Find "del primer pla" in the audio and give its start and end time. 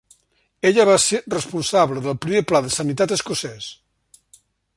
2.07-2.63